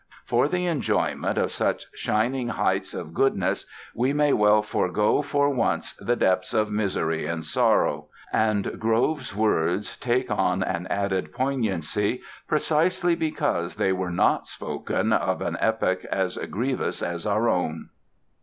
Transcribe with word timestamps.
For 0.25 0.47
the 0.47 0.65
enjoyment 0.65 1.37
of 1.37 1.51
such 1.51 1.85
shining 1.93 2.47
heights 2.47 2.95
of 2.95 3.13
goodness 3.13 3.67
we 3.93 4.13
may 4.13 4.33
well 4.33 4.63
forego 4.63 5.21
for 5.21 5.51
once 5.51 5.93
the 5.93 6.15
depths 6.15 6.55
of 6.55 6.71
misery 6.71 7.27
and 7.27 7.45
sorrow". 7.45 8.07
And 8.33 8.79
Grove's 8.79 9.35
words 9.35 9.95
taken 9.97 10.35
on 10.39 10.63
an 10.63 10.87
added 10.87 11.31
poignancy 11.31 12.23
precisely 12.47 13.13
because 13.13 13.75
they 13.75 13.91
were 13.93 14.09
not 14.09 14.47
spoken 14.47 15.13
of 15.13 15.39
an 15.39 15.55
epoch 15.59 16.03
as 16.05 16.35
grievous 16.35 17.03
as 17.03 17.27
our 17.27 17.47
own! 17.47 17.89